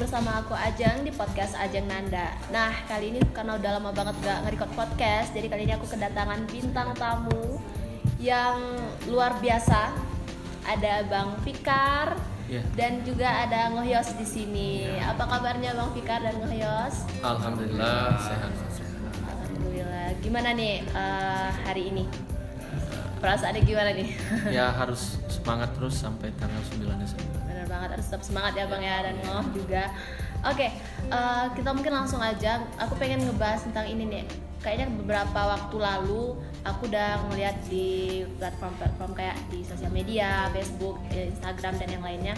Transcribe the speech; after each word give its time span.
bersama 0.00 0.40
aku 0.40 0.56
Ajeng 0.56 1.04
di 1.04 1.12
podcast 1.12 1.52
Ajeng 1.60 1.84
Nanda. 1.84 2.32
Nah, 2.48 2.72
kali 2.88 3.12
ini 3.12 3.20
karena 3.36 3.60
udah 3.60 3.70
lama 3.76 3.92
banget 3.92 4.16
gak 4.24 4.48
nge-record 4.48 4.72
podcast, 4.72 5.36
jadi 5.36 5.52
kali 5.52 5.68
ini 5.68 5.76
aku 5.76 5.84
kedatangan 5.92 6.48
bintang 6.48 6.96
tamu 6.96 7.60
yang 8.16 8.80
luar 9.12 9.36
biasa. 9.44 9.92
Ada 10.64 11.04
Bang 11.04 11.36
Fikar 11.44 12.16
Iya. 12.48 12.64
dan 12.74 13.04
juga 13.04 13.28
ada 13.44 13.76
Ngohyos 13.76 14.16
di 14.16 14.24
sini. 14.24 14.88
Apa 15.04 15.28
kabarnya 15.28 15.76
Bang 15.76 15.92
Fikar 15.92 16.24
dan 16.24 16.40
Ngohyos? 16.40 17.04
Alhamdulillah 17.20 18.16
sehat. 18.16 18.50
Alhamdulillah. 19.28 20.16
Gimana 20.24 20.56
nih 20.56 20.80
eh, 20.80 21.48
hari 21.68 21.92
ini? 21.92 22.29
Perasaannya 23.20 23.62
gimana 23.68 23.90
nih? 23.92 24.08
Ya 24.56 24.72
harus 24.72 25.20
semangat 25.28 25.70
terus 25.76 26.00
sampai 26.00 26.32
tanggal 26.40 26.60
9 26.72 26.88
Desember. 26.96 27.38
Bener 27.44 27.66
banget 27.68 27.88
harus 27.94 28.06
tetap 28.08 28.24
semangat 28.24 28.52
ya 28.56 28.64
bang 28.66 28.82
ya 28.82 28.96
dan 29.04 29.14
ngoh 29.20 29.46
juga. 29.52 29.92
Oke, 30.40 30.72
eh, 31.12 31.44
kita 31.52 31.70
mungkin 31.76 31.92
langsung 31.92 32.24
aja. 32.24 32.64
Aku 32.80 32.96
pengen 32.96 33.20
ngebahas 33.28 33.60
tentang 33.68 33.84
ini 33.84 34.08
nih. 34.08 34.24
Kayaknya 34.64 34.92
beberapa 34.96 35.40
waktu 35.56 35.76
lalu 35.76 36.36
aku 36.64 36.88
udah 36.88 37.20
ngeliat 37.28 37.56
di 37.68 38.24
platform-platform 38.40 39.12
kayak 39.16 39.36
di 39.48 39.64
sosial 39.64 39.92
media, 39.92 40.48
Facebook, 40.52 41.00
Instagram 41.12 41.76
dan 41.80 41.88
yang 41.92 42.04
lainnya. 42.04 42.34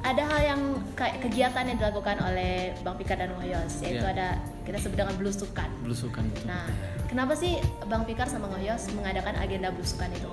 Ada 0.00 0.22
hal 0.24 0.40
yang 0.56 0.60
kayak 0.96 1.20
kegiatan 1.20 1.64
yang 1.68 1.76
dilakukan 1.76 2.16
oleh 2.24 2.72
Bang 2.80 2.96
Pika 2.96 3.14
dan 3.20 3.36
Ngoyos, 3.36 3.84
yaitu 3.84 4.00
Iya. 4.00 4.12
ada 4.16 4.28
kita 4.64 4.78
sebut 4.80 4.96
dengan 4.96 5.14
belusukan. 5.20 5.68
Belusukan 5.84 6.24
itu. 6.24 6.40
Nah, 6.48 6.64
kenapa 7.04 7.36
sih 7.36 7.60
Bang 7.84 8.08
Fikar 8.08 8.24
sama 8.24 8.48
Ngoyos 8.48 8.88
mengadakan 8.96 9.36
agenda 9.36 9.68
belusukan 9.68 10.08
itu? 10.16 10.32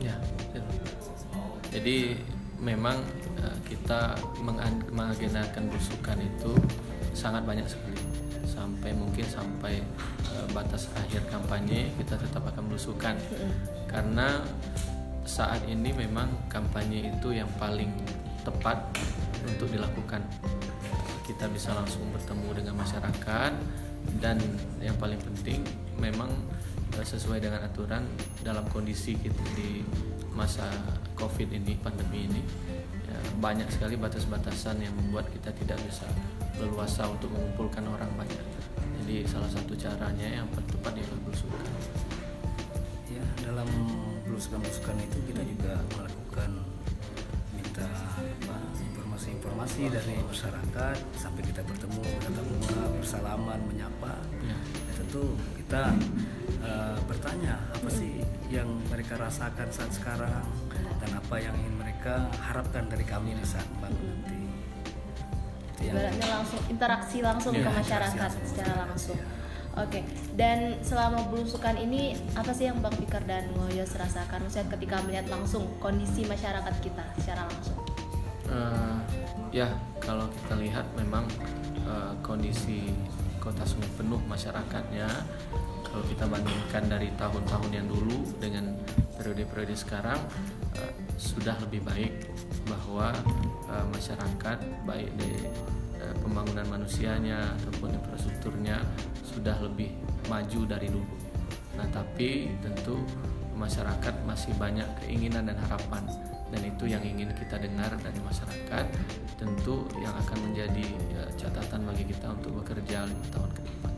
Ya. 0.00 0.16
betul. 0.48 0.64
Jadi 1.76 2.16
memang 2.56 3.04
eh, 3.36 3.56
kita 3.68 4.16
mengagendakan 4.88 5.68
belusukan 5.68 6.16
itu 6.16 6.52
sangat 7.12 7.44
banyak 7.44 7.68
sekali. 7.68 8.00
Sampai 8.48 8.96
mungkin 8.96 9.28
sampai 9.28 9.84
eh, 10.32 10.46
batas 10.56 10.88
akhir 10.96 11.20
kampanye 11.28 11.92
kita 12.00 12.16
tetap 12.16 12.48
akan 12.48 12.72
belusukan. 12.72 13.20
Karena 13.84 14.40
saat 15.28 15.60
ini 15.68 15.92
memang 15.92 16.32
kampanye 16.48 17.12
itu 17.12 17.34
yang 17.36 17.50
paling 17.60 17.92
tepat 18.46 18.78
untuk 19.42 19.66
dilakukan. 19.74 20.22
Kita 21.26 21.50
bisa 21.50 21.74
langsung 21.74 22.06
bertemu 22.14 22.62
dengan 22.62 22.78
masyarakat 22.78 23.52
dan 24.22 24.38
yang 24.78 24.94
paling 25.02 25.18
penting 25.18 25.66
memang 25.98 26.30
eh, 26.94 27.02
sesuai 27.02 27.42
dengan 27.42 27.66
aturan 27.66 28.06
dalam 28.46 28.62
kondisi 28.70 29.18
kita 29.18 29.42
di 29.58 29.82
masa 30.30 30.70
Covid 31.18 31.50
ini, 31.50 31.74
pandemi 31.80 32.30
ini 32.30 32.42
ya, 33.08 33.18
banyak 33.42 33.66
sekali 33.72 33.98
batas-batasan 33.98 34.78
yang 34.84 34.94
membuat 34.94 35.26
kita 35.32 35.50
tidak 35.50 35.80
bisa 35.82 36.06
leluasa 36.62 37.08
untuk 37.10 37.32
mengumpulkan 37.34 37.82
orang 37.88 38.08
banyak. 38.14 38.44
Jadi 39.02 39.26
salah 39.26 39.50
satu 39.50 39.74
caranya 39.74 40.28
yang 40.28 40.46
tepat 40.54 40.94
ialah 40.94 41.18
belusukan. 41.26 41.66
Ya, 43.10 43.24
dalam 43.48 43.66
belusukan-belusukan 44.28 44.96
itu 45.02 45.18
kita 45.32 45.42
juga 45.42 45.72
melakukan 45.96 46.75
apa, 47.84 48.56
informasi-informasi 48.80 49.92
dari 49.92 50.16
masyarakat 50.24 50.96
sampai 51.18 51.42
kita 51.44 51.60
bertemu, 51.60 52.00
bertatap 52.00 52.46
muka, 52.48 52.82
bersalaman, 52.96 53.60
menyapa. 53.68 54.14
Ya. 54.40 54.56
Ya, 54.56 54.92
tentu 54.96 55.36
kita 55.60 55.92
eh, 56.62 56.98
bertanya 57.04 57.60
apa 57.74 57.88
sih 57.92 58.22
yang 58.48 58.70
mereka 58.88 59.20
rasakan 59.20 59.68
saat 59.68 59.92
sekarang 59.92 60.46
dan 60.72 61.10
apa 61.12 61.36
yang 61.36 61.52
ingin 61.60 61.76
mereka 61.76 62.30
harapkan 62.40 62.88
dari 62.88 63.04
kami 63.04 63.36
di 63.36 63.44
saat 63.44 63.66
membangun 63.76 64.06
nanti. 64.16 64.38
Ibaratnya 65.76 66.28
langsung 66.40 66.60
interaksi 66.72 67.18
langsung 67.20 67.52
Iya, 67.52 67.68
ke 67.68 67.70
masyarakat 67.84 68.16
langsung 68.32 68.46
secara 68.48 68.72
langsung. 68.88 69.18
iya. 69.20 69.26
Oke, 69.76 70.00
dan 70.40 70.80
selama 70.80 71.28
belusukan 71.28 71.76
ini 71.76 72.16
apa 72.32 72.48
sih 72.56 72.64
yang 72.64 72.80
Bang 72.80 72.96
Fikar 72.96 73.20
dan 73.28 73.44
Ngoyos 73.52 73.92
rasakan? 73.92 74.48
Maksudnya 74.48 74.72
ketika 74.72 75.04
melihat 75.04 75.28
langsung 75.28 75.68
kondisi 75.84 76.24
masyarakat 76.24 76.74
kita 76.80 77.04
secara 77.20 77.44
langsung. 77.44 77.76
Eh, 78.48 78.96
ya 79.52 79.68
kalau 80.00 80.32
kita 80.32 80.54
lihat 80.64 80.86
memang 80.96 81.28
eh, 81.84 82.12
kondisi 82.24 82.88
kota 83.46 83.62
Sungai 83.62 83.86
penuh 83.94 84.18
masyarakatnya 84.26 85.06
kalau 85.86 86.02
kita 86.10 86.26
bandingkan 86.26 86.84
dari 86.90 87.14
tahun-tahun 87.14 87.70
yang 87.70 87.86
dulu 87.86 88.26
dengan 88.42 88.74
periode-periode 89.14 89.78
sekarang 89.78 90.18
eh, 90.74 90.90
sudah 91.14 91.54
lebih 91.62 91.86
baik 91.86 92.26
bahwa 92.66 93.14
eh, 93.70 93.86
masyarakat 93.94 94.58
baik 94.82 95.14
di 95.14 95.46
eh, 96.02 96.14
pembangunan 96.26 96.66
manusianya 96.66 97.54
ataupun 97.62 97.94
infrastrukturnya 97.94 98.82
sudah 99.22 99.54
lebih 99.62 99.94
maju 100.26 100.60
dari 100.66 100.90
dulu. 100.90 101.16
Nah, 101.78 101.86
tapi 101.94 102.50
tentu 102.66 102.98
masyarakat 103.56 104.14
masih 104.28 104.52
banyak 104.60 104.86
keinginan 105.02 105.48
dan 105.48 105.58
harapan 105.66 106.04
dan 106.54 106.62
itu 106.62 106.84
yang 106.86 107.02
ingin 107.02 107.34
kita 107.34 107.58
dengar 107.58 107.90
dari 107.98 108.20
masyarakat 108.22 108.86
tentu 109.34 109.90
yang 109.98 110.14
akan 110.14 110.38
menjadi 110.50 110.86
ya, 111.10 111.24
catatan 111.34 111.82
bagi 111.90 112.06
kita 112.06 112.30
untuk 112.30 112.62
bekerja 112.62 113.02
lima 113.02 113.26
tahun 113.34 113.50
ke 113.50 113.60
depan. 113.66 113.92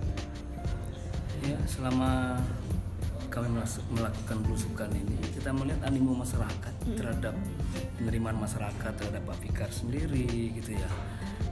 Ya, 1.45 1.59
selama 1.69 2.41
kami 3.29 3.53
melakukan 3.93 4.39
belusukan 4.43 4.91
ini, 4.97 5.21
kita 5.37 5.53
melihat 5.53 5.85
animo 5.87 6.17
masyarakat 6.17 6.75
terhadap 6.97 7.37
penerimaan 8.01 8.41
masyarakat 8.41 8.93
terhadap 8.97 9.23
Pak 9.29 9.39
Fikar 9.45 9.71
sendiri, 9.71 10.57
gitu 10.59 10.75
ya. 10.75 10.91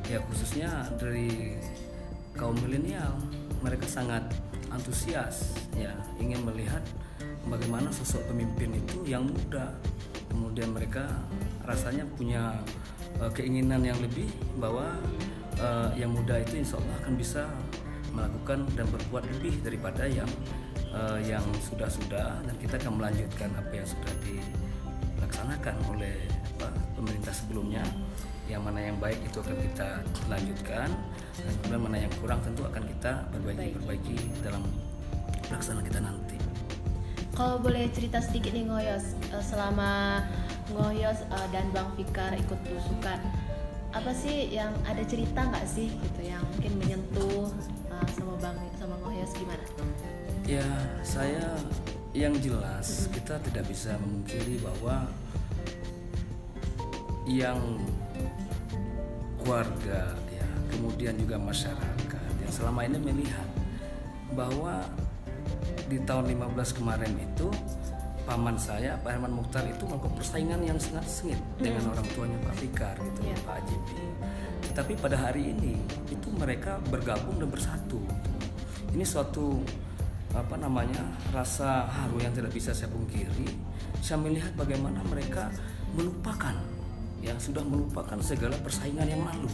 Ya 0.08 0.18
khususnya 0.24 0.88
dari 0.96 1.60
kaum 2.32 2.56
milenial, 2.64 3.20
mereka 3.60 3.84
sangat 3.86 4.24
antusias, 4.72 5.54
ya 5.76 5.92
ingin 6.16 6.42
melihat 6.42 6.82
bagaimana 7.46 7.88
sosok 7.94 8.26
pemimpin 8.30 8.74
itu 8.76 9.06
yang 9.06 9.26
muda. 9.26 9.72
Kemudian 10.30 10.74
mereka 10.74 11.06
rasanya 11.64 12.04
punya 12.18 12.52
eh, 13.22 13.30
keinginan 13.32 13.82
yang 13.82 13.98
lebih 14.02 14.28
bahwa 14.58 14.98
eh, 15.58 15.90
yang 15.98 16.12
muda 16.12 16.42
itu 16.42 16.60
insya 16.60 16.76
Allah 16.78 16.96
akan 17.06 17.14
bisa 17.16 17.42
melakukan 18.12 18.64
dan 18.74 18.86
berbuat 18.88 19.24
lebih 19.38 19.60
daripada 19.62 20.04
yang 20.08 20.28
eh, 20.92 21.18
yang 21.26 21.44
sudah-sudah 21.70 22.42
dan 22.44 22.54
kita 22.58 22.78
akan 22.82 23.00
melanjutkan 23.00 23.50
apa 23.54 23.72
yang 23.72 23.86
sudah 23.86 24.12
dilaksanakan 24.22 25.74
oleh 25.92 26.16
apa, 26.56 26.68
pemerintah 26.96 27.32
sebelumnya 27.32 27.84
yang 28.46 28.62
mana 28.62 28.78
yang 28.78 28.96
baik 29.02 29.18
itu 29.26 29.42
akan 29.42 29.58
kita 29.58 29.88
lanjutkan 30.30 30.88
dan 31.34 31.52
kemudian 31.62 31.82
mana 31.82 31.96
yang 31.98 32.12
kurang 32.22 32.38
tentu 32.46 32.62
akan 32.62 32.82
kita 32.86 33.26
perbaiki-perbaiki 33.34 34.16
dalam 34.46 34.62
pelaksanaan 35.50 35.82
kita 35.82 35.98
nanti. 35.98 36.35
Kalau 37.36 37.60
boleh 37.60 37.92
cerita 37.92 38.16
sedikit 38.24 38.56
nih 38.56 38.64
Ngoyos, 38.64 39.12
eh, 39.28 39.44
selama 39.44 40.24
Ngoyos 40.72 41.20
eh, 41.20 41.46
dan 41.52 41.68
Bang 41.68 41.92
Fikar 41.92 42.32
ikut 42.32 42.56
belusukan, 42.64 43.20
apa 43.92 44.08
sih 44.16 44.48
yang 44.48 44.72
ada 44.88 45.04
cerita 45.04 45.44
nggak 45.44 45.68
sih 45.68 45.92
gitu 45.92 46.20
yang 46.24 46.40
mungkin 46.56 46.72
menyentuh 46.80 47.52
eh, 47.92 48.08
sama 48.16 48.40
Bang 48.40 48.56
sama 48.80 48.96
Ngoyos 49.04 49.36
gimana? 49.36 49.60
Ya, 50.48 50.64
saya 51.04 51.44
yang 52.16 52.32
jelas 52.40 53.12
kita 53.12 53.36
tidak 53.44 53.68
bisa 53.68 53.92
memungkiri 54.00 54.56
bahwa 54.64 55.04
yang 57.28 57.60
keluarga 59.44 60.16
ya, 60.32 60.48
kemudian 60.72 61.20
juga 61.20 61.36
masyarakat 61.36 62.32
yang 62.40 62.52
selama 62.54 62.88
ini 62.88 62.96
melihat 62.96 63.48
bahwa 64.32 64.88
di 65.86 65.98
tahun 66.02 66.26
15 66.34 66.78
kemarin 66.82 67.14
itu 67.14 67.46
paman 68.26 68.58
saya 68.58 68.98
Pak 69.06 69.10
Herman 69.14 69.38
Mukhtar 69.38 69.62
itu 69.70 69.86
melakukan 69.86 70.18
persaingan 70.18 70.58
yang 70.66 70.74
sangat 70.82 71.06
sengit 71.06 71.38
dengan 71.62 71.94
orang 71.94 72.06
tuanya 72.10 72.38
Pak 72.42 72.54
Fikar 72.58 72.96
gitu 72.98 73.20
Iya. 73.22 73.36
Pak 73.46 73.54
AJP. 73.62 73.88
Tetapi 74.72 74.92
pada 74.98 75.16
hari 75.16 75.54
ini 75.54 75.78
itu 76.10 76.28
mereka 76.34 76.82
bergabung 76.90 77.38
dan 77.38 77.46
bersatu. 77.46 78.02
Ini 78.90 79.06
suatu 79.06 79.62
apa 80.34 80.58
namanya 80.58 81.06
rasa 81.30 81.86
haru 81.86 82.18
yang 82.18 82.34
tidak 82.34 82.50
bisa 82.50 82.74
saya 82.74 82.90
pungkiri. 82.90 83.46
Saya 84.02 84.18
melihat 84.18 84.52
bagaimana 84.58 85.06
mereka 85.06 85.48
melupakan 85.94 86.58
ya 87.22 87.32
sudah 87.38 87.62
melupakan 87.62 88.18
segala 88.20 88.58
persaingan 88.58 89.06
yang 89.06 89.22
lalu. 89.22 89.48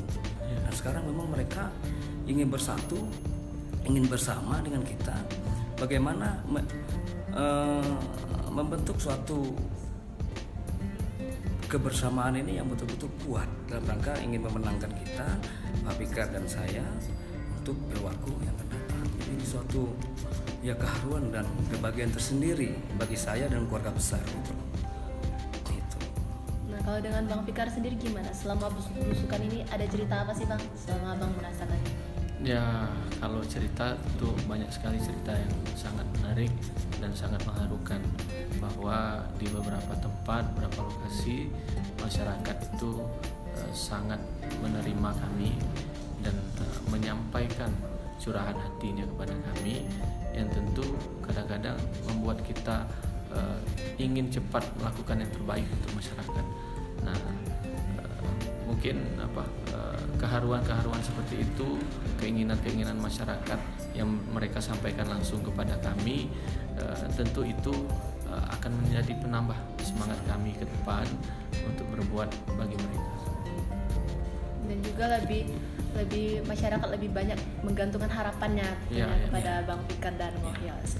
Dan 0.48 0.72
sekarang 0.72 1.04
memang 1.06 1.28
mereka 1.28 1.68
ingin 2.24 2.48
bersatu, 2.48 3.04
ingin 3.86 4.06
bersama 4.06 4.62
dengan 4.62 4.82
kita. 4.86 5.16
Bagaimana 5.78 6.38
me- 6.46 6.68
eh, 7.34 7.94
membentuk 8.52 9.00
suatu 9.00 9.56
kebersamaan 11.66 12.36
ini 12.36 12.60
yang 12.60 12.68
betul-betul 12.68 13.08
kuat 13.24 13.48
dalam 13.64 13.82
rangka 13.88 14.12
ingin 14.20 14.44
memenangkan 14.44 14.92
kita, 14.92 15.28
Pak 15.88 15.94
Fikar 15.96 16.28
dan 16.28 16.44
saya 16.44 16.84
untuk 17.58 17.74
pilwaku 17.88 18.36
yang. 18.44 18.52
Jadi 18.60 19.40
ini 19.40 19.44
suatu 19.48 19.88
ya 20.60 20.76
keharuan 20.76 21.32
dan 21.32 21.48
kebahagiaan 21.72 22.12
tersendiri 22.12 22.76
bagi 23.00 23.16
saya 23.16 23.48
dan 23.48 23.64
keluarga 23.66 23.88
besar 23.90 24.20
gitu. 24.20 24.52
Gitu. 25.72 25.98
Nah, 26.70 26.78
kalau 26.84 27.00
dengan 27.00 27.24
Bang 27.24 27.42
Fikar 27.48 27.72
sendiri 27.72 27.96
gimana? 27.96 28.30
Selama 28.36 28.68
bus- 28.70 28.92
ini 29.40 29.64
ada 29.72 29.86
cerita 29.88 30.28
apa 30.28 30.36
sih 30.36 30.44
Bang? 30.44 30.60
Selama 30.76 31.16
Bang 31.16 31.32
merasakannya? 31.40 32.11
Ya, 32.42 32.90
kalau 33.22 33.38
cerita 33.46 33.94
itu 34.18 34.26
banyak 34.50 34.66
sekali 34.66 34.98
cerita 34.98 35.30
yang 35.30 35.54
sangat 35.78 36.02
menarik 36.18 36.50
dan 36.98 37.14
sangat 37.14 37.38
mengharukan 37.46 38.02
bahwa 38.58 39.22
di 39.38 39.46
beberapa 39.46 39.94
tempat, 40.02 40.50
beberapa 40.50 40.90
lokasi 40.90 41.46
masyarakat 42.02 42.56
itu 42.74 42.98
eh, 43.54 43.70
sangat 43.70 44.18
menerima 44.58 45.10
kami 45.22 45.54
dan 46.26 46.34
eh, 46.34 46.78
menyampaikan 46.90 47.70
curahan 48.18 48.58
hatinya 48.58 49.06
kepada 49.06 49.38
kami 49.54 49.86
yang 50.34 50.50
tentu 50.50 50.98
kadang-kadang 51.22 51.78
membuat 52.10 52.42
kita 52.42 52.90
eh, 53.38 53.58
ingin 54.02 54.26
cepat 54.34 54.66
melakukan 54.82 55.22
yang 55.22 55.30
terbaik 55.30 55.66
untuk 55.78 55.94
masyarakat. 55.94 56.44
Nah, 57.06 57.18
mungkin 58.66 58.98
apa 59.22 59.46
keharuan-keharuan 60.22 61.02
seperti 61.02 61.42
itu 61.42 61.82
keinginan-keinginan 62.22 62.94
masyarakat 63.02 63.58
yang 63.98 64.06
mereka 64.30 64.62
sampaikan 64.62 65.10
langsung 65.10 65.42
kepada 65.42 65.74
kami 65.82 66.30
eh, 66.78 67.06
tentu 67.18 67.42
itu 67.42 67.74
eh, 68.30 68.46
akan 68.54 68.70
menjadi 68.86 69.18
penambah 69.18 69.58
semangat 69.82 70.22
kami 70.30 70.54
ke 70.54 70.62
depan 70.62 71.04
untuk 71.66 71.90
berbuat 71.90 72.30
bagi 72.54 72.78
mereka. 72.78 73.10
Dan 74.62 74.78
juga 74.86 75.04
lebih 75.18 75.42
lebih 75.92 76.40
masyarakat 76.48 76.88
lebih 76.96 77.10
banyak 77.12 77.36
menggantungkan 77.60 78.08
harapannya 78.08 78.64
tentunya 78.88 79.10
iya, 79.12 79.26
kepada 79.28 79.52
Bang 79.68 79.82
Fikar 79.90 80.14
dan 80.16 80.32
Ngohyos. 80.40 80.96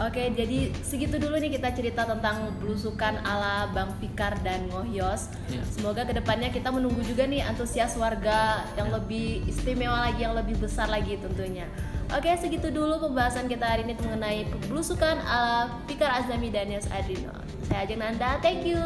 Oke, 0.00 0.32
jadi 0.32 0.72
segitu 0.80 1.20
dulu 1.20 1.36
nih 1.36 1.52
kita 1.60 1.70
cerita 1.76 2.08
tentang 2.08 2.50
belusukan 2.58 3.20
ala 3.22 3.70
Bang 3.70 3.92
Fikar 4.00 4.40
dan 4.40 4.66
Ngohyos. 4.72 5.28
Iya. 5.52 5.62
Semoga 5.68 6.08
ke 6.08 6.16
depannya 6.16 6.48
kita 6.48 6.72
menunggu 6.72 7.04
juga 7.04 7.28
nih 7.28 7.44
antusias 7.44 7.94
warga 8.00 8.64
yang 8.74 8.88
lebih 8.88 9.44
istimewa 9.44 10.08
lagi, 10.08 10.24
yang 10.24 10.34
lebih 10.34 10.56
besar 10.58 10.88
lagi 10.88 11.20
tentunya. 11.20 11.68
Oke, 12.12 12.28
segitu 12.36 12.68
dulu 12.68 13.08
pembahasan 13.08 13.48
kita 13.48 13.64
hari 13.64 13.88
ini 13.88 13.96
mengenai 13.96 14.44
belusukan 14.68 15.16
ala 15.22 15.70
Fikar 15.88 16.24
Azami 16.24 16.52
dan 16.52 16.68
Yos 16.72 16.88
Adrino. 16.92 17.32
Saya 17.68 17.88
Ajeng 17.88 18.00
Nanda, 18.00 18.36
thank 18.44 18.68
you. 18.68 18.80